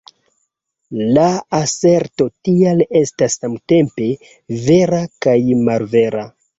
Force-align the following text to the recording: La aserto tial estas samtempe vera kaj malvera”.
La 1.17 1.25
aserto 1.57 2.27
tial 2.49 2.83
estas 3.03 3.39
samtempe 3.45 4.11
vera 4.67 5.07
kaj 5.25 5.41
malvera”. 5.67 6.31